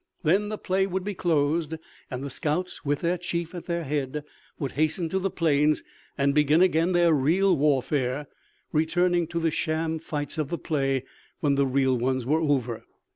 [0.23, 1.75] Then the play would be closed,
[2.09, 4.23] and the scouts, with their chief at their head,
[4.57, 5.83] would hasten to the plains
[6.17, 8.25] and begin again their real warfare,
[8.71, 11.03] returning to the sham fights of the play
[11.39, 12.83] when the real ones were over.